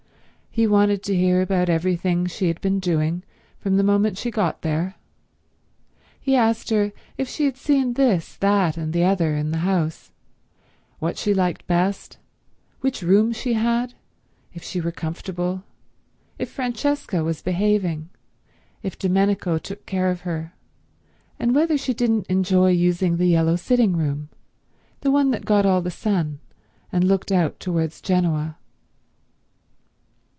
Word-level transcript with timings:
He 0.53 0.67
wanted 0.67 1.01
to 1.03 1.15
hear 1.15 1.37
all 1.37 1.43
about 1.43 1.69
everything 1.69 2.25
she 2.25 2.49
had 2.49 2.59
been 2.59 2.81
doing 2.81 3.23
from 3.57 3.77
the 3.77 3.85
moment 3.85 4.17
she 4.17 4.29
got 4.29 4.63
there. 4.63 4.95
He 6.19 6.35
asked 6.35 6.69
her 6.71 6.91
if 7.17 7.29
she 7.29 7.45
had 7.45 7.55
seen 7.55 7.93
this, 7.93 8.35
that, 8.35 8.75
and 8.75 8.91
the 8.91 9.05
other 9.05 9.33
in 9.33 9.51
the 9.51 9.59
house, 9.59 10.11
what 10.99 11.17
she 11.17 11.33
liked 11.33 11.65
best, 11.67 12.17
which 12.81 13.01
room 13.01 13.31
she 13.31 13.53
had, 13.53 13.93
if 14.53 14.61
she 14.61 14.81
were 14.81 14.91
comfortable, 14.91 15.63
if 16.37 16.49
Francesca 16.49 17.23
was 17.23 17.41
behaving, 17.41 18.09
if 18.83 18.99
Domenico 18.99 19.57
took 19.57 19.85
care 19.85 20.11
of 20.11 20.21
her, 20.27 20.53
and 21.39 21.55
whether 21.55 21.77
she 21.77 21.93
didn't 21.93 22.27
enjoy 22.27 22.71
using 22.71 23.15
the 23.15 23.25
yellow 23.27 23.55
sitting 23.55 23.95
room—the 23.95 25.11
one 25.11 25.31
that 25.31 25.45
got 25.45 25.65
all 25.65 25.81
the 25.81 25.89
sun 25.89 26.41
and 26.91 27.05
looked 27.05 27.31
out 27.31 27.57
towards 27.61 28.01
Genoa. 28.01 28.57